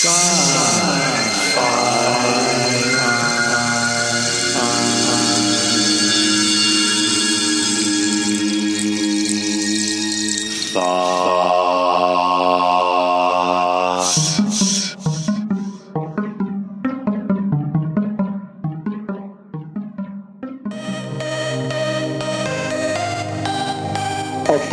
Okay, 0.00 0.06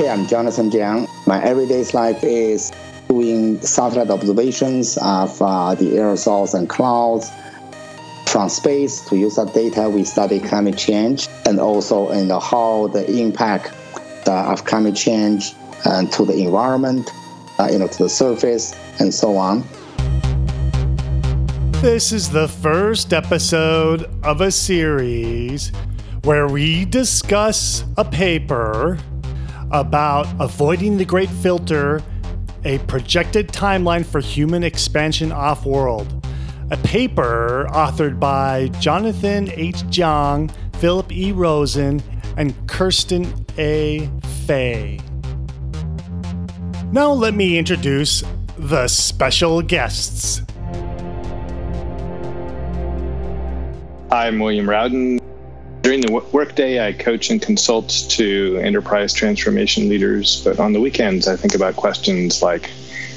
I'm 0.08 0.28
Jonathan 0.28 0.70
Jiang. 0.70 1.08
My 1.26 1.42
everyday 1.44 1.84
life 1.94 2.24
is 2.24 2.72
doing 3.08 3.62
satellite 3.62 4.10
observations 4.10 4.98
of 5.02 5.42
uh, 5.42 5.76
the 5.76 5.92
aerosols 5.92 6.54
and 6.54 6.70
clouds 6.70 7.30
from 8.28 8.50
space. 8.50 9.02
To 9.10 9.18
use 9.18 9.36
that 9.36 9.54
data, 9.54 9.90
we 9.90 10.04
study 10.04 10.40
climate 10.40 10.78
change 10.78 11.28
and 11.46 11.60
also 11.60 12.10
in 12.10 12.30
how 12.30 12.88
the 12.88 13.06
impact 13.10 13.74
uh, 14.28 14.52
of 14.52 14.66
climate 14.66 14.96
change 14.96 15.54
uh, 15.86 16.06
to 16.08 16.26
the 16.26 16.34
environment, 16.34 17.10
uh, 17.60 17.70
you 17.72 17.80
know, 17.80 17.88
to 17.88 18.04
the 18.04 18.10
surface, 18.10 18.74
and 19.00 19.14
so 19.14 19.38
on. 19.38 19.64
This 21.82 22.12
is 22.12 22.30
the 22.30 22.48
first 22.48 23.14
episode 23.14 24.10
of 24.24 24.42
a 24.42 24.52
series 24.52 25.72
where 26.24 26.48
we 26.48 26.86
discuss 26.86 27.84
a 27.98 28.04
paper 28.04 28.98
about 29.72 30.26
avoiding 30.40 30.98
the 30.98 31.06
Great 31.06 31.30
Filter, 31.30 32.02
a 32.66 32.80
projected 32.80 33.48
timeline 33.50 34.06
for 34.06 34.20
human 34.20 34.64
expansion 34.64 35.32
off 35.32 35.66
world. 35.66 36.26
A 36.72 36.78
paper 36.78 37.68
authored 37.70 38.20
by 38.20 38.70
Jonathan 38.80 39.52
H. 39.52 39.76
Jiang, 39.84 40.52
Philip 40.78 41.12
E. 41.12 41.32
Rosen, 41.32 42.02
and 42.38 42.54
Kristen 42.68 43.46
A. 43.58 44.10
Fahy. 44.46 45.00
Now, 46.92 47.12
let 47.12 47.36
me 47.36 47.58
introduce 47.58 48.24
the 48.58 48.88
special 48.88 49.62
guests. 49.62 50.42
I'm 54.12 54.40
William 54.40 54.68
Rowden. 54.68 55.25
The 56.06 56.22
workday, 56.34 56.88
I 56.88 56.94
coach 56.94 57.32
and 57.32 57.42
consult 57.42 57.90
to 58.10 58.58
enterprise 58.58 59.12
transformation 59.12 59.90
leaders, 59.90 60.44
but 60.44 60.60
on 60.60 60.72
the 60.72 60.80
weekends, 60.80 61.28
I 61.28 61.36
think 61.36 61.56
about 61.56 61.78
questions 61.78 62.44
like 62.44 62.70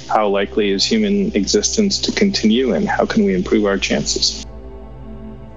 how 0.09 0.27
likely 0.29 0.71
is 0.71 0.87
human 0.87 1.31
existence 1.37 1.99
to 1.99 2.13
continue 2.13 2.73
and 2.73 2.89
how 2.89 3.05
can 3.05 3.25
we 3.25 3.35
improve 3.35 3.67
our 3.67 3.77
chances? 3.77 4.47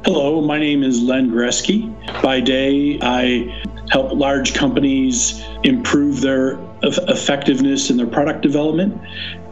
Hello, 0.04 0.42
my 0.42 0.60
name 0.60 0.84
is 0.84 1.02
Len 1.02 1.32
Gresky. 1.32 1.88
By 2.22 2.42
day, 2.42 3.00
I 3.02 3.64
help 3.92 4.12
large 4.12 4.54
companies 4.54 5.42
improve 5.64 6.20
their 6.20 6.60
effectiveness 6.84 7.90
in 7.90 7.96
their 7.96 8.08
product 8.08 8.42
development. 8.42 9.00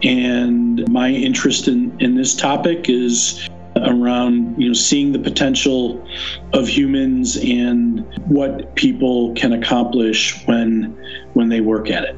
And 0.04 0.86
my 0.90 1.12
interest 1.12 1.70
in, 1.70 1.96
in 2.02 2.16
this 2.16 2.36
topic 2.36 2.90
is 2.90 3.49
around 3.86 4.60
you 4.62 4.68
know 4.68 4.74
seeing 4.74 5.12
the 5.12 5.20
potential 5.20 6.06
of 6.54 6.68
humans 6.68 7.38
and 7.38 8.06
what 8.28 8.76
people 8.76 9.34
can 9.36 9.54
accomplish 9.54 10.46
when 10.46 10.98
when 11.34 11.50
they 11.50 11.62
work 11.62 11.90
at 11.90 12.04
it. 12.04 12.16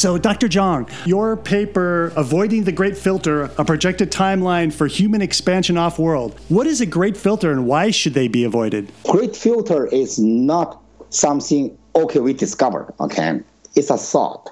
So, 0.00 0.16
Dr. 0.16 0.48
Jiang, 0.48 0.88
your 1.04 1.36
paper, 1.36 2.12
Avoiding 2.16 2.64
the 2.64 2.72
Great 2.72 2.96
Filter, 2.96 3.50
a 3.58 3.64
projected 3.64 4.10
timeline 4.10 4.72
for 4.72 4.86
human 4.86 5.20
expansion 5.20 5.76
off 5.76 5.98
world. 5.98 6.40
What 6.48 6.66
is 6.66 6.80
a 6.80 6.86
great 6.86 7.16
filter 7.16 7.52
and 7.52 7.66
why 7.66 7.90
should 7.90 8.14
they 8.14 8.28
be 8.28 8.44
avoided? 8.44 8.90
Great 9.04 9.36
filter 9.36 9.86
is 9.88 10.18
not 10.18 10.80
something, 11.10 11.76
okay, 11.94 12.20
we 12.20 12.32
discovered, 12.32 12.94
okay? 13.00 13.40
It's 13.74 13.90
a 13.90 13.98
thought. 13.98 14.50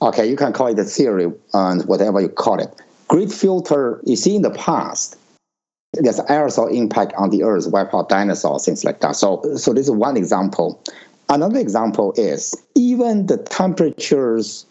Okay, 0.00 0.28
you 0.28 0.36
can 0.36 0.52
call 0.52 0.68
it 0.68 0.78
a 0.78 0.84
theory 0.84 1.32
and 1.54 1.84
whatever 1.86 2.20
you 2.20 2.28
call 2.28 2.58
it. 2.58 2.74
Great 3.08 3.32
filter, 3.32 4.00
you 4.04 4.16
see 4.16 4.36
in 4.36 4.42
the 4.42 4.50
past, 4.50 5.16
there's 5.94 6.20
aerosol 6.20 6.72
impact 6.72 7.12
on 7.16 7.30
the 7.30 7.42
earth, 7.42 7.66
wipe 7.68 7.94
out 7.94 8.08
dinosaurs, 8.08 8.64
things 8.64 8.84
like 8.84 9.00
that. 9.00 9.16
So, 9.16 9.42
so 9.56 9.72
this 9.72 9.86
is 9.86 9.90
one 9.90 10.16
example. 10.16 10.82
Another 11.28 11.58
example 11.58 12.12
is 12.16 12.54
even 12.74 13.26
the 13.26 13.38
temperatures, 13.38 14.66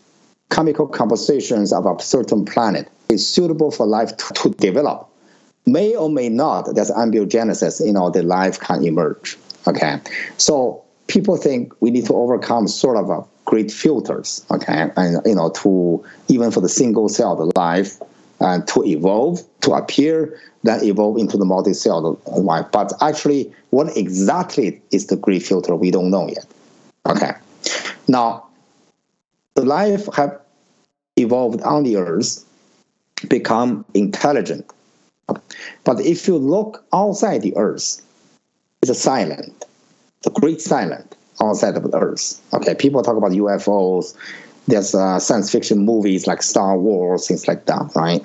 chemical 0.52 0.88
compositions 0.88 1.74
of 1.74 1.86
a 1.86 2.00
certain 2.02 2.46
planet 2.46 2.88
is 3.10 3.28
suitable 3.28 3.72
for 3.72 3.86
life 3.86 4.16
to, 4.18 4.34
to 4.34 4.50
develop. 4.52 5.10
May 5.66 5.96
or 5.96 6.10
may 6.10 6.30
not, 6.30 6.74
there's 6.76 6.92
abiogenesis, 6.92 7.86
you 7.86 7.92
know, 7.92 8.10
the 8.10 8.24
life 8.24 8.60
can 8.60 8.84
emerge. 8.84 9.38
Okay. 9.68 10.00
So 10.38 10.84
people 11.08 11.38
think 11.38 11.74
we 11.82 11.92
need 11.92 12.06
to 12.06 12.14
overcome 12.14 12.68
sort 12.68 12.98
of 12.98 13.10
a 13.10 13.24
great 13.46 13.72
filters, 13.72 14.46
okay, 14.52 14.90
and 14.98 15.22
you 15.26 15.34
know, 15.34 15.50
to 15.50 16.04
even 16.28 16.52
for 16.52 16.62
the 16.62 16.70
single 16.70 17.08
celled 17.10 17.56
life, 17.56 17.98
uh, 18.40 18.62
to 18.62 18.84
evolve, 18.86 19.42
to 19.62 19.74
appear, 19.74 20.40
then 20.64 20.84
evolve 20.84 21.18
into 21.18 21.38
the 21.38 21.46
multi-celled 21.46 22.22
life. 22.28 22.66
But 22.72 22.94
actually, 23.02 23.54
what 23.72 23.96
exactly 23.98 24.82
is 24.92 25.08
the 25.08 25.16
great 25.16 25.44
filter? 25.44 25.76
We 25.76 25.92
don't 25.92 26.10
know 26.10 26.28
yet. 26.28 26.46
Okay. 27.06 27.32
Now, 28.08 28.46
the 29.56 29.66
life 29.66 30.08
have 30.16 30.40
evolved 31.16 31.62
on 31.62 31.84
the 31.84 31.98
Earth, 31.98 32.46
become 33.28 33.86
intelligent. 33.94 34.72
But 35.84 36.00
if 36.02 36.28
you 36.28 36.38
look 36.38 36.86
outside 36.94 37.42
the 37.42 37.56
Earth, 37.58 38.02
it's 38.82 38.92
a 38.92 38.96
silent, 38.96 39.66
the 40.22 40.30
great 40.30 40.62
silent 40.62 41.16
outside 41.42 41.76
of 41.76 41.90
the 41.90 41.98
Earth. 41.98 42.40
Okay, 42.54 42.76
people 42.76 43.02
talk 43.02 43.18
about 43.18 43.32
UFOs, 43.32 44.16
there's 44.68 44.94
uh, 44.94 45.20
science 45.20 45.52
fiction 45.52 45.86
movies 45.86 46.28
like 46.28 46.44
Star 46.44 46.78
Wars, 46.78 47.28
things 47.28 47.48
like 47.48 47.66
that, 47.66 47.92
right? 47.96 48.24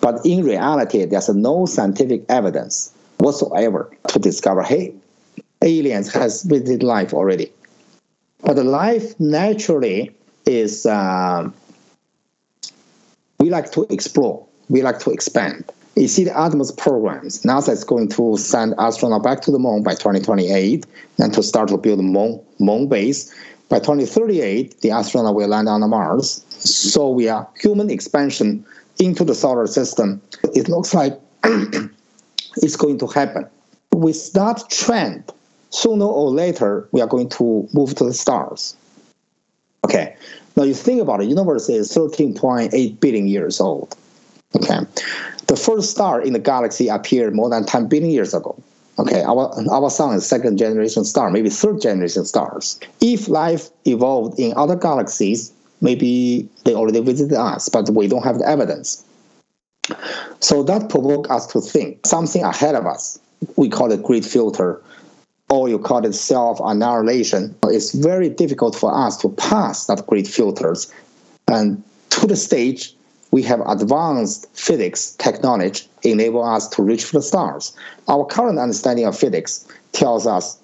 But 0.00 0.24
in 0.24 0.44
reality, 0.44 1.04
there's 1.04 1.28
no 1.28 1.66
scientific 1.66 2.24
evidence 2.28 2.92
whatsoever 3.18 3.90
to 4.08 4.18
discover, 4.18 4.62
hey, 4.62 4.94
aliens 5.62 6.12
has 6.12 6.42
visited 6.42 6.82
life 6.82 7.12
already. 7.12 7.52
But 8.42 8.56
life 8.56 9.18
naturally 9.20 10.14
is, 10.46 10.86
uh, 10.86 11.50
we 13.38 13.50
like 13.50 13.70
to 13.72 13.86
explore, 13.90 14.46
we 14.68 14.82
like 14.82 14.98
to 15.00 15.10
expand. 15.10 15.64
You 15.94 16.08
see 16.08 16.24
the 16.24 16.32
Artemis 16.32 16.72
programs. 16.72 17.42
NASA 17.42 17.68
is 17.70 17.84
going 17.84 18.08
to 18.10 18.36
send 18.38 18.72
astronauts 18.74 19.22
back 19.22 19.42
to 19.42 19.50
the 19.50 19.58
moon 19.58 19.82
by 19.82 19.92
2028 19.92 20.86
and 21.18 21.34
to 21.34 21.42
start 21.42 21.68
to 21.68 21.76
build 21.76 22.00
a 22.00 22.02
moon, 22.02 22.40
moon 22.58 22.88
base. 22.88 23.32
By 23.72 23.78
2038, 23.78 24.82
the 24.82 24.90
astronaut 24.90 25.34
will 25.34 25.48
land 25.48 25.66
on 25.66 25.88
Mars. 25.88 26.44
So 26.58 27.08
we 27.08 27.30
are 27.30 27.48
human 27.58 27.88
expansion 27.88 28.66
into 28.98 29.24
the 29.24 29.34
solar 29.34 29.66
system. 29.66 30.20
It 30.54 30.68
looks 30.68 30.92
like 30.92 31.18
it's 32.56 32.76
going 32.76 32.98
to 32.98 33.06
happen. 33.06 33.46
With 33.94 34.30
that 34.34 34.62
trend, 34.68 35.32
sooner 35.70 36.04
or 36.04 36.30
later, 36.30 36.86
we 36.92 37.00
are 37.00 37.06
going 37.06 37.30
to 37.30 37.66
move 37.72 37.94
to 37.94 38.04
the 38.04 38.12
stars. 38.12 38.76
Okay. 39.86 40.16
Now 40.54 40.64
you 40.64 40.74
think 40.74 41.00
about 41.00 41.22
it, 41.22 41.30
universe 41.30 41.70
is 41.70 41.90
13.8 41.92 43.00
billion 43.00 43.26
years 43.26 43.58
old. 43.58 43.96
Okay. 44.54 44.80
The 45.46 45.56
first 45.56 45.92
star 45.92 46.20
in 46.20 46.34
the 46.34 46.38
galaxy 46.38 46.88
appeared 46.88 47.34
more 47.34 47.48
than 47.48 47.64
10 47.64 47.88
billion 47.88 48.10
years 48.10 48.34
ago. 48.34 48.54
Okay, 48.98 49.22
our, 49.22 49.52
our 49.70 49.90
sun 49.90 50.14
is 50.14 50.26
second 50.26 50.58
generation 50.58 51.04
star, 51.04 51.30
maybe 51.30 51.48
third 51.48 51.80
generation 51.80 52.24
stars. 52.24 52.78
If 53.00 53.26
life 53.28 53.70
evolved 53.86 54.38
in 54.38 54.52
other 54.56 54.76
galaxies, 54.76 55.52
maybe 55.80 56.48
they 56.64 56.74
already 56.74 57.00
visited 57.00 57.36
us, 57.36 57.68
but 57.68 57.88
we 57.90 58.06
don't 58.06 58.22
have 58.22 58.38
the 58.38 58.48
evidence. 58.48 59.04
So 60.40 60.62
that 60.64 60.90
provoked 60.90 61.30
us 61.30 61.46
to 61.48 61.60
think 61.60 62.06
something 62.06 62.42
ahead 62.42 62.74
of 62.74 62.86
us. 62.86 63.18
We 63.56 63.68
call 63.68 63.90
it 63.92 64.02
great 64.02 64.24
filter, 64.24 64.80
or 65.48 65.68
you 65.68 65.78
call 65.78 66.04
it 66.04 66.12
self 66.14 66.60
annihilation. 66.62 67.54
It's 67.64 67.92
very 67.92 68.28
difficult 68.28 68.76
for 68.76 68.94
us 68.94 69.16
to 69.18 69.30
pass 69.30 69.86
that 69.86 70.06
great 70.06 70.26
filters. 70.26 70.92
And 71.48 71.82
to 72.10 72.26
the 72.26 72.36
stage, 72.36 72.94
we 73.32 73.42
have 73.42 73.60
advanced 73.66 74.46
physics 74.54 75.16
technology 75.16 75.86
enable 76.04 76.44
us 76.44 76.68
to 76.68 76.82
reach 76.82 77.04
for 77.04 77.18
the 77.18 77.22
stars. 77.22 77.74
Our 78.06 78.24
current 78.24 78.58
understanding 78.58 79.06
of 79.06 79.18
physics 79.18 79.66
tells 79.92 80.26
us 80.26 80.58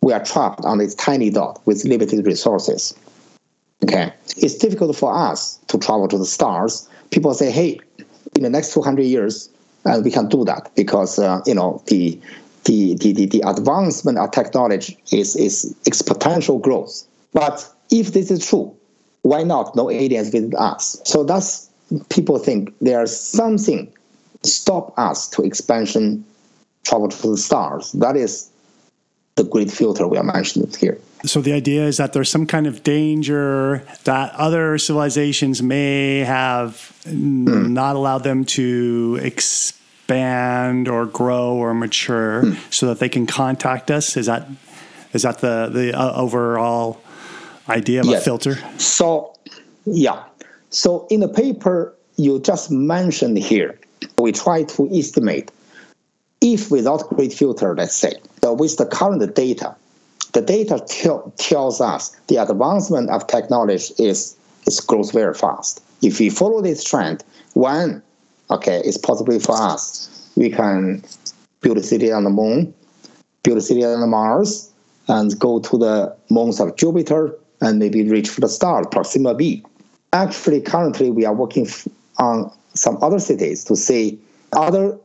we 0.00 0.12
are 0.12 0.24
trapped 0.24 0.64
on 0.64 0.78
this 0.78 0.94
tiny 0.94 1.30
dot 1.30 1.60
with 1.66 1.84
limited 1.84 2.26
resources. 2.26 2.94
Okay, 3.84 4.12
it's 4.36 4.56
difficult 4.56 4.96
for 4.96 5.14
us 5.14 5.58
to 5.68 5.78
travel 5.78 6.08
to 6.08 6.18
the 6.18 6.24
stars. 6.24 6.88
People 7.10 7.34
say, 7.34 7.50
"Hey, 7.50 7.80
in 8.34 8.42
the 8.42 8.50
next 8.50 8.72
200 8.72 9.02
years, 9.02 9.50
uh, 9.84 10.00
we 10.02 10.10
can 10.10 10.28
do 10.28 10.44
that 10.44 10.70
because 10.74 11.18
uh, 11.18 11.42
you 11.46 11.54
know 11.54 11.82
the, 11.86 12.18
the 12.64 12.94
the, 12.94 13.12
the 13.12 13.26
the 13.26 13.42
advancement 13.46 14.18
of 14.18 14.30
technology 14.30 14.98
is 15.12 15.36
is 15.36 15.74
exponential 15.84 16.60
growth." 16.60 17.04
But 17.34 17.68
if 17.90 18.12
this 18.12 18.30
is 18.30 18.46
true, 18.46 18.74
why 19.22 19.42
not 19.42 19.76
no 19.76 19.90
aliens 19.90 20.30
visit 20.30 20.54
us? 20.54 21.00
So 21.04 21.24
that's 21.24 21.68
people 22.08 22.38
think 22.38 22.74
there's 22.80 23.14
something 23.14 23.92
stop 24.42 24.96
us 24.98 25.28
to 25.30 25.42
expansion 25.42 26.24
travel 26.84 27.08
to 27.08 27.30
the 27.30 27.36
stars. 27.36 27.92
That 27.92 28.16
is 28.16 28.50
the 29.36 29.44
great 29.44 29.70
filter 29.70 30.06
we 30.06 30.16
are 30.16 30.24
mentioning 30.24 30.70
here. 30.78 30.98
So 31.24 31.40
the 31.40 31.52
idea 31.52 31.86
is 31.86 31.96
that 31.96 32.12
there's 32.12 32.30
some 32.30 32.46
kind 32.46 32.66
of 32.66 32.82
danger 32.82 33.82
that 34.04 34.34
other 34.34 34.76
civilizations 34.78 35.62
may 35.62 36.18
have 36.18 36.94
mm. 37.04 37.70
not 37.70 37.96
allowed 37.96 38.24
them 38.24 38.44
to 38.44 39.18
expand 39.22 40.86
or 40.86 41.06
grow 41.06 41.54
or 41.54 41.72
mature, 41.72 42.42
mm. 42.42 42.72
so 42.72 42.86
that 42.86 42.98
they 42.98 43.08
can 43.08 43.26
contact 43.26 43.90
us. 43.90 44.16
Is 44.16 44.26
that 44.26 44.48
is 45.14 45.22
that 45.22 45.38
the 45.38 45.70
the 45.72 45.98
uh, 45.98 46.12
overall 46.14 47.00
idea 47.68 48.00
of 48.00 48.06
yes. 48.06 48.20
a 48.20 48.24
filter? 48.24 48.58
So 48.78 49.34
yeah. 49.86 50.24
So 50.74 51.06
in 51.08 51.20
the 51.20 51.28
paper 51.28 51.94
you 52.16 52.40
just 52.40 52.68
mentioned 52.68 53.38
here, 53.38 53.78
we 54.18 54.32
try 54.32 54.64
to 54.64 54.90
estimate 54.92 55.52
if 56.40 56.68
without 56.70 57.08
great 57.10 57.32
filter, 57.32 57.76
let's 57.76 57.94
say, 57.94 58.14
with 58.42 58.76
the 58.76 58.84
current 58.84 59.34
data, 59.36 59.76
the 60.32 60.42
data 60.42 60.84
tell, 60.88 61.32
tells 61.38 61.80
us 61.80 62.14
the 62.26 62.36
advancement 62.36 63.08
of 63.10 63.26
technology 63.28 63.94
is, 64.02 64.36
is 64.66 64.80
grows 64.80 65.12
very 65.12 65.32
fast. 65.32 65.80
If 66.02 66.18
we 66.18 66.28
follow 66.28 66.60
this 66.60 66.82
trend, 66.82 67.22
when 67.54 68.02
okay, 68.50 68.82
it's 68.84 68.98
possible 68.98 69.38
for 69.38 69.54
us, 69.56 70.28
we 70.34 70.50
can 70.50 71.04
build 71.60 71.78
a 71.78 71.84
city 71.84 72.10
on 72.10 72.24
the 72.24 72.30
moon, 72.30 72.74
build 73.44 73.58
a 73.58 73.62
city 73.62 73.84
on 73.84 74.00
the 74.00 74.08
Mars, 74.08 74.72
and 75.06 75.38
go 75.38 75.60
to 75.60 75.78
the 75.78 76.16
moons 76.30 76.58
of 76.58 76.76
Jupiter 76.76 77.32
and 77.60 77.78
maybe 77.78 78.02
reach 78.02 78.28
for 78.28 78.40
the 78.40 78.48
star, 78.48 78.84
Proxima 78.88 79.34
b. 79.34 79.64
Actually, 80.14 80.60
currently 80.60 81.10
we 81.10 81.24
are 81.26 81.34
working 81.34 81.66
on 82.18 82.50
some 82.74 82.96
other 83.02 83.18
cities 83.18 83.64
to 83.64 83.74
see 83.74 84.16
other 84.52 84.96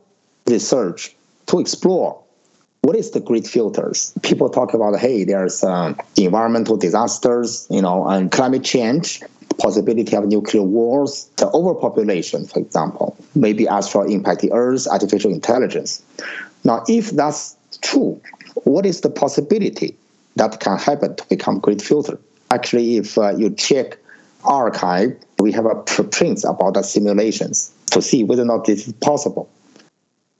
research 0.46 1.14
to 1.46 1.58
explore 1.58 2.16
what 2.82 2.94
is 2.94 3.10
the 3.10 3.18
great 3.18 3.44
filters. 3.44 4.14
People 4.22 4.48
talk 4.48 4.72
about, 4.72 4.96
hey, 5.00 5.24
there's 5.24 5.64
um, 5.64 5.98
environmental 6.16 6.76
disasters, 6.76 7.66
you 7.70 7.82
know, 7.82 8.06
and 8.06 8.30
climate 8.30 8.62
change, 8.62 9.20
possibility 9.58 10.14
of 10.14 10.26
nuclear 10.26 10.62
wars, 10.62 11.28
the 11.38 11.50
overpopulation, 11.50 12.46
for 12.46 12.60
example, 12.60 13.16
maybe 13.34 13.66
asteroid 13.66 14.10
impact 14.10 14.40
the 14.42 14.52
Earth, 14.52 14.86
artificial 14.86 15.32
intelligence. 15.32 16.02
Now, 16.62 16.84
if 16.88 17.10
that's 17.10 17.56
true, 17.82 18.20
what 18.62 18.86
is 18.86 19.00
the 19.00 19.10
possibility 19.10 19.96
that 20.36 20.60
can 20.60 20.78
happen 20.78 21.16
to 21.16 21.28
become 21.28 21.58
great 21.58 21.82
filter? 21.82 22.16
Actually, 22.52 22.96
if 22.96 23.18
uh, 23.18 23.36
you 23.36 23.50
check 23.50 23.98
arXiv, 24.42 25.16
we 25.38 25.52
have 25.52 25.66
a 25.66 25.74
prints 25.74 26.44
about 26.44 26.74
the 26.74 26.82
simulations 26.82 27.72
to 27.92 28.02
see 28.02 28.24
whether 28.24 28.42
or 28.42 28.46
not 28.46 28.66
this 28.66 28.86
is 28.86 28.92
possible. 28.94 29.48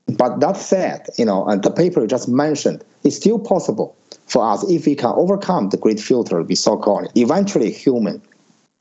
But 0.06 0.41
that 0.41 0.56
said, 0.56 1.06
you 1.19 1.25
know, 1.25 1.47
and 1.47 1.62
the 1.62 1.70
paper 1.70 2.00
you 2.00 2.06
just 2.06 2.29
mentioned, 2.29 2.85
it's 3.05 3.17
still 3.17 3.38
possible 3.38 3.97
for 4.26 4.44
us 4.44 4.69
if 4.69 4.87
we 4.87 4.94
can 4.94 5.12
overcome 5.17 5.69
the 5.70 5.76
great 5.76 6.00
filter 6.00 6.43
we 6.43 6.55
so 6.55 6.76
called. 6.76 7.11
Eventually, 7.14 7.70
human 7.70 8.20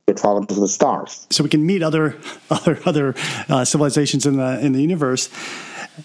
will 0.08 0.16
travel 0.16 0.46
to 0.46 0.54
the 0.56 0.68
stars. 0.68 1.28
So 1.30 1.44
we 1.44 1.50
can 1.50 1.66
meet 1.66 1.84
other 1.84 2.16
other 2.50 2.80
other 2.86 3.16
uh, 3.48 3.66
civilizations 3.66 4.26
in 4.26 4.38
the 4.38 4.60
in 4.60 4.74
the 4.74 4.82
universe. 4.82 5.30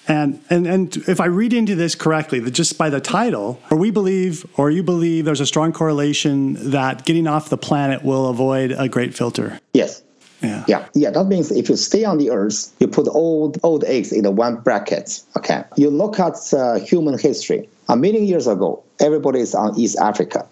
And, 0.08 0.43
and 0.50 0.67
and 0.67 0.96
if 1.08 1.20
I 1.20 1.26
read 1.26 1.52
into 1.52 1.75
this 1.75 1.94
correctly, 1.94 2.41
that 2.41 2.50
just 2.52 2.79
by 2.79 2.91
the 2.91 3.00
title, 3.00 3.61
or 3.70 3.76
we 3.76 3.91
believe, 3.91 4.46
or 4.58 4.70
you 4.70 4.82
believe, 4.82 5.25
there's 5.25 5.41
a 5.41 5.46
strong 5.46 5.73
correlation 5.73 6.70
that 6.70 7.05
getting 7.05 7.26
off 7.26 7.49
the 7.49 7.58
planet 7.58 8.05
will 8.05 8.29
avoid 8.29 8.73
a 8.73 8.88
great 8.88 9.14
filter. 9.14 9.58
Yes. 9.73 10.02
Yeah. 10.43 10.64
yeah, 10.69 10.88
yeah. 10.94 11.11
That 11.11 11.25
means 11.25 11.50
if 11.50 11.70
you 11.70 11.76
stay 11.76 12.05
on 12.05 12.19
the 12.19 12.31
Earth, 12.31 12.75
you 12.79 12.87
put 12.87 13.08
old 13.08 13.58
old 13.62 13.82
eggs 13.85 14.12
in 14.12 14.25
the 14.25 14.31
one 14.31 14.56
bracket. 14.56 15.23
Okay. 15.38 15.64
You 15.76 15.88
look 15.88 16.20
at 16.20 16.37
uh, 16.52 16.79
human 16.81 17.19
history. 17.19 17.69
A 17.88 17.97
million 17.97 18.25
years 18.25 18.47
ago, 18.47 18.82
everybody 19.00 19.40
is 19.40 19.55
on 19.55 19.79
East 19.79 19.97
Africa. 19.99 20.47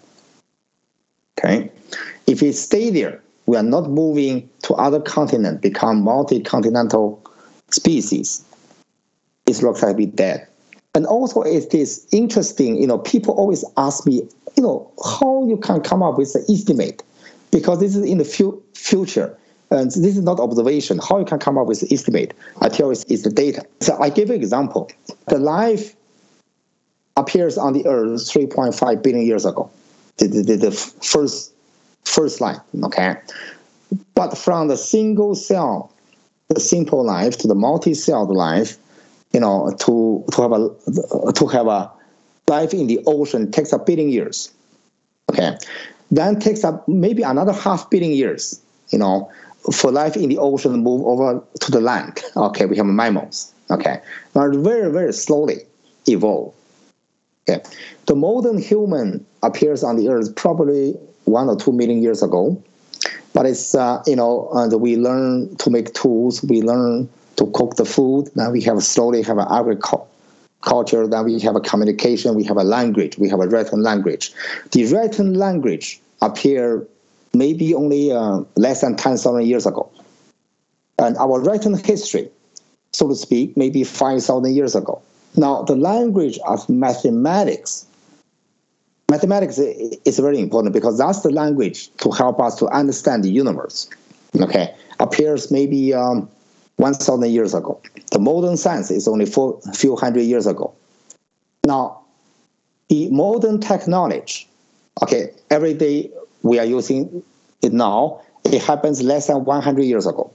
Okay. 1.37 1.71
If 2.25 2.41
we 2.41 2.51
stay 2.53 2.89
there, 2.89 3.21
we 3.45 3.57
are 3.57 3.63
not 3.63 3.89
moving 3.89 4.49
to 4.63 4.73
other 4.75 5.01
continent, 5.01 5.61
become 5.61 6.01
multi-continental 6.01 7.21
species. 7.69 8.43
Looks 9.61 9.83
like 9.83 9.97
we 9.97 10.05
dead. 10.05 10.47
And 10.95 11.05
also, 11.05 11.41
it 11.41 11.73
is 11.73 12.07
interesting. 12.11 12.75
You 12.77 12.87
know, 12.87 12.99
people 12.99 13.33
always 13.33 13.65
ask 13.77 14.05
me, 14.05 14.27
you 14.55 14.63
know, 14.63 14.91
how 15.03 15.45
you 15.47 15.57
can 15.57 15.81
come 15.81 16.03
up 16.03 16.17
with 16.17 16.33
the 16.33 16.45
estimate, 16.51 17.03
because 17.51 17.79
this 17.79 17.95
is 17.95 18.05
in 18.05 18.19
the 18.19 18.25
fu- 18.25 18.61
future 18.73 19.35
and 19.73 19.89
this 19.89 20.15
is 20.17 20.21
not 20.21 20.39
observation. 20.39 20.99
How 20.99 21.19
you 21.19 21.25
can 21.25 21.39
come 21.39 21.57
up 21.57 21.67
with 21.67 21.81
the 21.81 21.93
estimate? 21.93 22.33
I 22.61 22.69
tell 22.69 22.87
you, 22.87 22.91
it's 22.91 23.23
the 23.23 23.31
data. 23.31 23.65
So 23.81 23.97
I 23.99 24.09
give 24.09 24.29
an 24.29 24.35
example. 24.35 24.91
The 25.27 25.39
life 25.39 25.95
appears 27.17 27.57
on 27.57 27.73
the 27.73 27.85
Earth 27.87 28.21
3.5 28.21 29.03
billion 29.03 29.25
years 29.25 29.45
ago. 29.45 29.69
The, 30.17 30.27
the, 30.27 30.55
the 30.57 30.71
first 30.71 31.53
first 32.03 32.41
line, 32.41 32.59
okay? 32.83 33.15
But 34.13 34.37
from 34.37 34.67
the 34.67 34.77
single 34.77 35.35
cell, 35.35 35.91
the 36.49 36.59
simple 36.59 37.03
life 37.03 37.37
to 37.39 37.47
the 37.47 37.55
multi-celled 37.55 38.29
life, 38.29 38.77
you 39.33 39.39
know, 39.39 39.75
to 39.79 40.23
to 40.31 40.41
have 40.41 40.51
a 40.51 41.33
to 41.33 41.47
have 41.47 41.67
a 41.67 41.91
life 42.47 42.73
in 42.73 42.87
the 42.87 42.99
ocean 43.05 43.51
takes 43.51 43.73
a 43.73 43.79
billion 43.79 44.09
years. 44.09 44.53
Okay. 45.31 45.57
Then 46.11 46.39
takes 46.39 46.63
up 46.63 46.87
maybe 46.87 47.23
another 47.23 47.53
half 47.53 47.89
billion 47.89 48.11
years, 48.11 48.61
you 48.89 48.99
know, 48.99 49.31
for 49.71 49.91
life 49.91 50.15
in 50.15 50.29
the 50.29 50.37
ocean 50.37 50.71
to 50.71 50.77
move 50.77 51.05
over 51.05 51.41
to 51.61 51.71
the 51.71 51.81
land. 51.81 52.21
Okay, 52.35 52.65
we 52.65 52.77
have 52.77 52.85
mammals. 52.85 53.51
Okay, 53.71 54.01
now 54.35 54.49
very 54.49 54.91
very 54.91 55.13
slowly 55.13 55.61
evolve. 56.07 56.53
Okay, 57.49 57.63
the 58.05 58.15
modern 58.15 58.57
human 58.57 59.25
appears 59.41 59.83
on 59.83 59.95
the 59.95 60.09
earth 60.09 60.35
probably 60.35 60.93
one 61.25 61.49
or 61.49 61.55
two 61.55 61.71
million 61.71 62.01
years 62.01 62.21
ago, 62.21 62.61
but 63.33 63.45
it's 63.45 63.73
uh, 63.73 64.03
you 64.05 64.15
know 64.15 64.49
and 64.53 64.79
we 64.81 64.97
learn 64.97 65.55
to 65.57 65.69
make 65.69 65.93
tools. 65.93 66.43
We 66.43 66.61
learn 66.61 67.09
to 67.35 67.47
cook 67.53 67.75
the 67.75 67.85
food. 67.85 68.29
Now 68.35 68.51
we 68.51 68.61
have 68.61 68.81
slowly 68.83 69.21
have 69.23 69.37
an 69.37 69.47
agriculture. 69.49 71.07
Then 71.07 71.25
we 71.25 71.39
have 71.39 71.55
a 71.55 71.61
communication. 71.61 72.35
We 72.35 72.43
have 72.45 72.57
a 72.57 72.63
language. 72.63 73.17
We 73.17 73.29
have 73.29 73.39
a 73.39 73.47
written 73.47 73.81
language. 73.81 74.33
The 74.71 74.85
written 74.85 75.33
language 75.33 75.99
appear 76.21 76.87
maybe 77.33 77.73
only 77.73 78.11
uh, 78.11 78.41
less 78.55 78.81
than 78.81 78.95
10,000 78.95 79.45
years 79.45 79.65
ago. 79.65 79.89
And 80.99 81.17
our 81.17 81.41
written 81.41 81.77
history, 81.77 82.29
so 82.91 83.07
to 83.07 83.15
speak, 83.15 83.57
maybe 83.57 83.83
5,000 83.83 84.55
years 84.55 84.75
ago. 84.75 85.01
Now, 85.35 85.63
the 85.63 85.75
language 85.75 86.37
of 86.45 86.69
mathematics, 86.69 87.87
mathematics 89.09 89.57
is 89.57 90.19
very 90.19 90.39
important 90.39 90.73
because 90.73 90.97
that's 90.99 91.21
the 91.21 91.31
language 91.31 91.89
to 91.97 92.11
help 92.11 92.39
us 92.39 92.55
to 92.59 92.67
understand 92.67 93.23
the 93.23 93.31
universe. 93.31 93.89
Okay, 94.39 94.73
appears 94.99 95.51
maybe 95.51 95.93
um, 95.93 96.29
1,000 96.77 97.29
years 97.31 97.53
ago. 97.53 97.79
The 98.11 98.19
modern 98.19 98.57
science 98.57 98.91
is 98.91 99.07
only 99.07 99.25
a 99.25 99.73
few 99.73 99.95
hundred 99.95 100.21
years 100.23 100.47
ago. 100.47 100.73
Now, 101.65 102.01
the 102.89 103.09
modern 103.09 103.59
technology, 103.59 104.47
okay, 105.01 105.31
every 105.49 105.73
day 105.73 106.11
we 106.41 106.59
are 106.59 106.65
using 106.65 107.23
it 107.61 107.73
now, 107.73 108.21
it 108.43 108.61
happens 108.61 109.01
less 109.01 109.27
than 109.27 109.45
100 109.45 109.83
years 109.83 110.05
ago. 110.05 110.31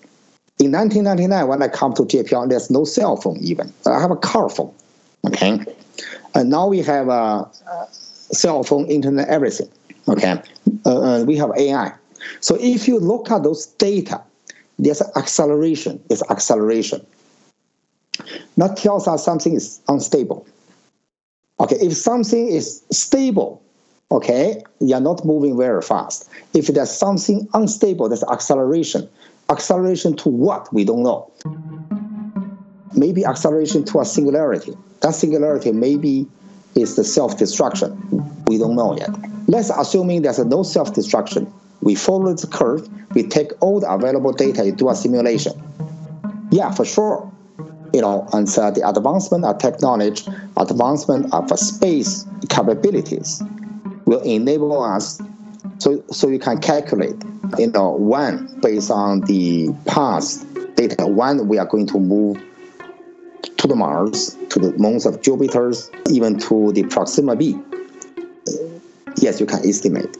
In 0.59 0.73
1999, 0.73 1.47
when 1.47 1.63
I 1.63 1.69
come 1.69 1.93
to 1.95 2.03
JPL, 2.03 2.49
there's 2.49 2.71
no 2.71 2.85
cell 2.85 3.17
phone 3.17 3.39
even. 3.41 3.73
I 3.87 4.01
have 4.01 4.11
a 4.11 4.17
car 4.17 4.49
phone, 4.49 4.75
okay? 5.27 5.61
And 6.35 6.51
now 6.51 6.67
we 6.67 6.79
have 6.83 7.09
a, 7.09 7.49
cell 8.31 8.63
phone, 8.65 8.87
internet, 8.87 9.29
everything, 9.29 9.69
okay? 10.09 10.43
Uh, 10.85 11.01
uh, 11.01 11.25
we 11.25 11.37
have 11.37 11.51
AI. 11.57 11.93
So 12.41 12.57
if 12.61 12.89
you 12.89 12.99
look 12.99 13.31
at 13.31 13.43
those 13.43 13.67
data, 13.67 14.21
there's 14.79 15.03
acceleration, 15.17 16.03
It's 16.09 16.23
acceleration. 16.31 17.05
That 18.57 18.77
tells 18.77 19.09
us 19.09 19.25
something 19.25 19.55
is 19.55 19.81
unstable. 19.89 20.47
Okay, 21.61 21.77
if 21.81 21.97
something 21.97 22.49
is 22.49 22.83
stable, 22.91 23.63
okay, 24.11 24.63
you're 24.81 25.01
not 25.01 25.25
moving 25.25 25.57
very 25.57 25.83
fast. 25.83 26.31
If 26.55 26.69
there's 26.69 26.91
something 26.91 27.49
unstable, 27.55 28.09
there's 28.09 28.25
acceleration. 28.25 29.09
Acceleration 29.51 30.17
to 30.19 30.29
what? 30.29 30.73
We 30.73 30.85
don't 30.85 31.03
know. 31.03 31.31
Maybe 32.95 33.25
acceleration 33.25 33.85
to 33.87 34.01
a 34.01 34.05
singularity. 34.05 34.77
That 35.01 35.15
singularity 35.15 35.73
maybe 35.73 36.27
is 36.75 36.97
the 36.97 37.05
self-destruction. 37.05 38.45
We 38.47 38.59
don't 38.59 38.77
know 38.77 38.97
yet. 38.97 39.11
Let's 39.49 39.71
assuming 39.71 40.23
there's 40.23 40.39
no 40.39 40.63
self-destruction. 40.63 41.53
We 41.89 41.95
follow 41.95 42.35
the 42.35 42.47
curve. 42.47 42.87
We 43.15 43.23
take 43.23 43.51
all 43.61 43.81
the 43.81 43.91
available 43.91 44.35
data 44.35 44.61
and 44.61 44.77
do 44.77 44.91
a 44.91 44.95
simulation. 44.95 45.55
Yeah, 46.51 46.71
for 46.71 46.85
sure. 46.85 47.33
You 47.95 48.03
know, 48.03 48.29
and 48.35 48.47
uh, 48.59 48.73
the 48.73 48.87
advancement 48.87 49.47
of 49.47 49.57
technology, 49.57 50.31
advancement 50.59 51.33
of 51.33 51.49
space 51.59 52.27
capabilities, 52.51 53.43
will 54.05 54.21
enable 54.21 54.83
us 54.85 55.19
so 55.79 56.05
so 56.11 56.29
you 56.29 56.39
can 56.39 56.61
calculate 56.61 57.17
you 57.59 57.71
know 57.71 57.93
when 57.93 58.61
based 58.61 58.91
on 58.91 59.23
the 59.23 59.75
past 59.87 60.47
data 60.75 61.07
when 61.07 61.49
we 61.49 61.57
are 61.57 61.65
going 61.65 61.87
to 61.87 61.99
move 61.99 62.37
to 63.57 63.67
the 63.67 63.75
Mars, 63.75 64.37
to 64.51 64.59
the 64.59 64.73
moons 64.77 65.07
of 65.07 65.23
Jupiter, 65.23 65.73
even 66.11 66.39
to 66.41 66.71
the 66.73 66.83
Proxima 66.85 67.35
b. 67.35 67.59
Yes, 69.17 69.41
you 69.41 69.47
can 69.47 69.67
estimate. 69.67 70.19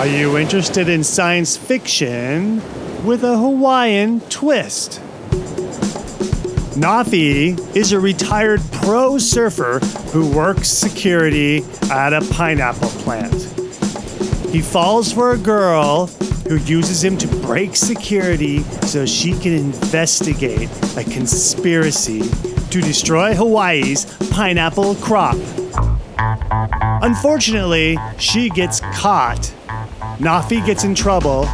Are 0.00 0.06
you 0.06 0.38
interested 0.38 0.88
in 0.88 1.04
science 1.04 1.58
fiction 1.58 2.62
with 3.04 3.22
a 3.22 3.36
Hawaiian 3.36 4.20
twist? 4.30 4.92
Nafi 6.72 7.76
is 7.76 7.92
a 7.92 8.00
retired 8.00 8.62
pro 8.72 9.18
surfer 9.18 9.80
who 10.14 10.34
works 10.34 10.70
security 10.70 11.62
at 11.90 12.14
a 12.14 12.22
pineapple 12.32 12.88
plant. 12.88 13.34
He 14.48 14.62
falls 14.62 15.12
for 15.12 15.32
a 15.32 15.36
girl 15.36 16.06
who 16.48 16.56
uses 16.56 17.04
him 17.04 17.18
to 17.18 17.28
break 17.42 17.76
security 17.76 18.62
so 18.86 19.04
she 19.04 19.38
can 19.38 19.52
investigate 19.52 20.70
a 20.96 21.04
conspiracy 21.04 22.22
to 22.70 22.80
destroy 22.80 23.34
Hawaii's 23.34 24.06
pineapple 24.30 24.94
crop. 24.94 25.36
Unfortunately, 27.02 27.98
she 28.16 28.48
gets 28.48 28.80
caught 28.94 29.52
Nafi 30.20 30.64
gets 30.66 30.84
in 30.84 30.94
trouble, 30.94 31.46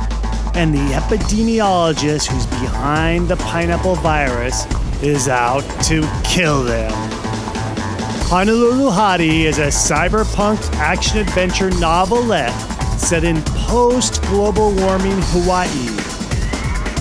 and 0.56 0.75
the 0.75 0.92
epidemiologist 0.92 2.26
who's 2.26 2.46
behind 2.46 3.28
the 3.28 3.37
pineapple 3.37 3.94
virus 3.94 4.66
is 5.04 5.28
out 5.28 5.62
to 5.85 6.02
kill 6.25 6.64
them. 6.64 6.90
Honolulu 8.28 8.90
Hottie 8.90 9.44
is 9.44 9.58
a 9.58 9.68
cyberpunk 9.68 10.61
action 10.78 11.18
adventure 11.18 11.70
novelette 11.78 12.50
set 12.99 13.23
in 13.23 13.40
post 13.42 14.20
global 14.23 14.75
warming 14.75 15.20
Hawaii. 15.26 15.87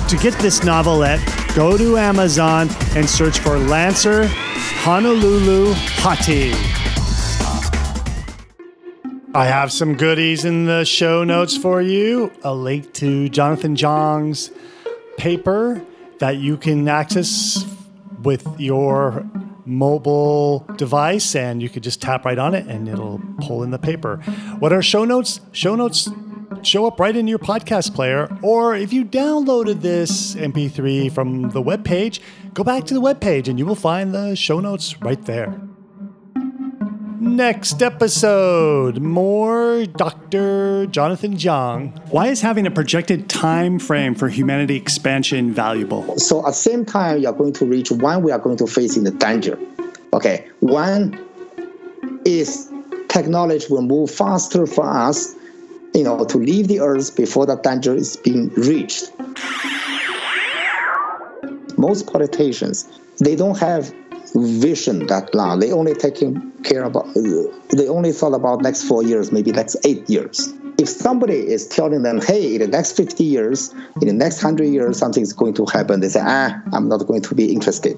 To 0.08 0.18
get 0.18 0.40
this 0.40 0.64
novelette, 0.64 1.20
go 1.56 1.80
to 1.80 1.98
Amazon 1.98 2.70
and 2.96 3.10
search 3.10 3.40
for 3.40 3.58
Lancer 3.58 4.28
Honolulu 4.28 5.74
Hottie. 5.74 6.75
I 9.36 9.48
have 9.48 9.70
some 9.70 9.96
goodies 9.96 10.46
in 10.46 10.64
the 10.64 10.86
show 10.86 11.26
notes 11.26 11.58
for 11.58 11.82
you. 11.82 12.32
A 12.46 12.56
link 12.56 12.94
to 12.94 13.28
Jonathan 13.28 13.76
Jiang's 13.76 14.50
paper 15.18 15.86
that 16.20 16.38
you 16.38 16.56
can 16.56 16.88
access 16.88 17.66
with 18.24 18.48
your 18.58 19.30
mobile 19.66 20.60
device, 20.78 21.36
and 21.36 21.62
you 21.62 21.68
could 21.68 21.84
just 21.84 22.02
tap 22.02 22.24
right 22.24 22.40
on 22.40 22.54
it 22.54 22.66
and 22.68 22.88
it'll 22.88 23.20
pull 23.42 23.62
in 23.64 23.72
the 23.72 23.78
paper. 23.78 24.20
What 24.60 24.72
are 24.72 24.82
show 24.82 25.04
notes? 25.04 25.42
Show 25.52 25.76
notes 25.76 26.08
show 26.62 26.88
up 26.88 26.98
right 26.98 27.18
in 27.18 27.28
your 27.28 27.40
podcast 27.40 27.94
player, 27.94 28.30
or 28.42 28.74
if 28.74 28.94
you 28.94 29.04
downloaded 29.04 29.82
this 29.82 30.34
MP3 30.36 31.12
from 31.12 31.50
the 31.50 31.62
web 31.62 31.84
page, 31.84 32.22
go 32.54 32.64
back 32.64 32.86
to 32.86 32.94
the 32.94 33.02
web 33.02 33.20
page 33.20 33.50
and 33.50 33.60
you 33.60 33.66
will 33.66 33.76
find 33.76 34.14
the 34.14 34.34
show 34.36 34.62
notes 34.62 35.02
right 35.02 35.26
there. 35.26 35.60
Next 37.26 37.82
episode, 37.82 39.02
more 39.02 39.88
Dr. 39.88 40.86
Jonathan 40.86 41.36
Jiang. 41.36 41.92
Why 42.12 42.28
is 42.28 42.42
having 42.42 42.68
a 42.68 42.72
projected 42.72 43.28
time 43.28 43.80
frame 43.80 44.14
for 44.14 44.30
humanity 44.30 44.76
expansion 44.76 45.52
valuable? 45.52 46.20
So 46.20 46.42
at 46.42 46.50
the 46.50 46.54
same 46.54 46.86
time, 46.86 47.18
you 47.18 47.28
are 47.28 47.34
going 47.34 47.54
to 47.54 47.66
reach 47.66 47.90
when 47.90 48.22
we 48.22 48.32
are 48.32 48.38
going 48.38 48.58
to 48.58 48.68
face 48.68 48.96
in 48.96 49.06
the 49.06 49.12
danger. 49.12 49.58
Okay, 50.14 50.48
when 50.60 51.20
is 52.26 52.72
technology 53.10 53.66
will 53.72 53.82
move 53.82 54.12
faster 54.12 54.68
for 54.68 54.88
us, 54.88 55.34
you 55.96 56.04
know, 56.04 56.26
to 56.26 56.38
leave 56.38 56.68
the 56.68 56.80
earth 56.80 57.18
before 57.18 57.48
the 57.48 57.56
danger 57.56 57.96
is 57.96 58.18
being 58.18 58.50
reached. 58.54 59.12
Most 61.76 62.06
politicians, 62.06 62.88
they 63.20 63.36
don't 63.36 63.58
have 63.58 63.92
vision 64.36 65.08
that 65.08 65.34
long. 65.34 65.60
They 65.60 65.72
only 65.72 65.94
taking 65.94 66.52
care 66.64 66.84
about. 66.84 67.08
They 67.76 67.88
only 67.88 68.12
thought 68.12 68.34
about 68.34 68.62
next 68.62 68.84
four 68.84 69.04
years, 69.04 69.32
maybe 69.32 69.52
next 69.52 69.78
eight 69.86 70.10
years. 70.10 70.54
If 70.78 70.90
somebody 70.90 71.36
is 71.36 71.68
telling 71.68 72.04
them, 72.04 72.20
"Hey, 72.22 72.56
in 72.56 72.62
the 72.62 72.68
next 72.68 72.94
50 72.94 73.24
years, 73.24 73.74
in 74.02 74.08
the 74.08 74.14
next 74.14 74.44
100 74.44 74.66
years, 74.66 74.98
something 74.98 75.24
is 75.24 75.32
going 75.32 75.54
to 75.54 75.66
happen," 75.66 76.02
they 76.02 76.10
say, 76.10 76.22
"Ah, 76.24 76.62
I'm 76.74 76.90
not 76.90 77.08
going 77.08 77.22
to 77.22 77.36
be 77.36 77.52
interested." 77.52 77.98